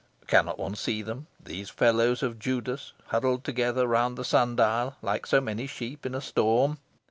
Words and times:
Cannot 0.25 0.57
one 0.57 0.73
see 0.73 1.03
them, 1.03 1.27
these 1.39 1.69
Fellows 1.69 2.23
of 2.23 2.39
Judas, 2.39 2.93
huddled 3.09 3.43
together 3.43 3.85
round 3.85 4.17
the 4.17 4.25
sun 4.25 4.55
dial, 4.55 4.95
like 5.03 5.27
so 5.27 5.39
many 5.39 5.67
sheep 5.67 6.07
in 6.07 6.15
a 6.15 6.21
storm? 6.21 6.79